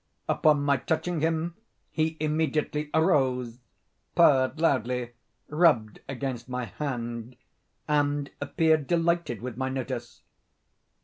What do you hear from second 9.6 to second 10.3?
notice.